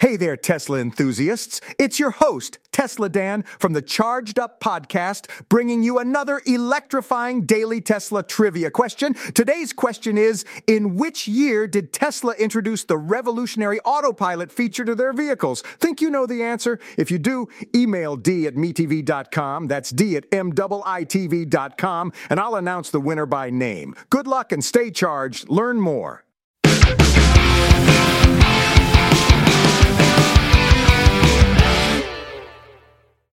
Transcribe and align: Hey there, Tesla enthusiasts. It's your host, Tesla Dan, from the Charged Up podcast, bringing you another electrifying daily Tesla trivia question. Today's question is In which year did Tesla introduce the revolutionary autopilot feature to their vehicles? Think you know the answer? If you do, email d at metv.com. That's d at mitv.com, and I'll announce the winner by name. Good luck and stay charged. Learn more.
Hey 0.00 0.16
there, 0.16 0.34
Tesla 0.34 0.78
enthusiasts. 0.78 1.60
It's 1.78 2.00
your 2.00 2.12
host, 2.12 2.58
Tesla 2.72 3.10
Dan, 3.10 3.42
from 3.58 3.74
the 3.74 3.82
Charged 3.82 4.38
Up 4.38 4.58
podcast, 4.58 5.28
bringing 5.50 5.82
you 5.82 5.98
another 5.98 6.40
electrifying 6.46 7.42
daily 7.42 7.82
Tesla 7.82 8.22
trivia 8.22 8.70
question. 8.70 9.12
Today's 9.34 9.74
question 9.74 10.16
is 10.16 10.46
In 10.66 10.96
which 10.96 11.28
year 11.28 11.66
did 11.66 11.92
Tesla 11.92 12.32
introduce 12.38 12.84
the 12.84 12.96
revolutionary 12.96 13.78
autopilot 13.80 14.50
feature 14.50 14.86
to 14.86 14.94
their 14.94 15.12
vehicles? 15.12 15.60
Think 15.60 16.00
you 16.00 16.08
know 16.08 16.24
the 16.24 16.44
answer? 16.44 16.80
If 16.96 17.10
you 17.10 17.18
do, 17.18 17.48
email 17.76 18.16
d 18.16 18.46
at 18.46 18.54
metv.com. 18.54 19.66
That's 19.66 19.90
d 19.90 20.16
at 20.16 20.30
mitv.com, 20.30 22.12
and 22.30 22.40
I'll 22.40 22.54
announce 22.54 22.88
the 22.88 23.00
winner 23.00 23.26
by 23.26 23.50
name. 23.50 23.94
Good 24.08 24.26
luck 24.26 24.50
and 24.50 24.64
stay 24.64 24.90
charged. 24.90 25.50
Learn 25.50 25.78
more. 25.78 26.24